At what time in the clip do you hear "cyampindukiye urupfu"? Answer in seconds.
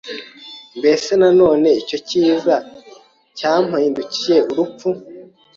3.37-4.89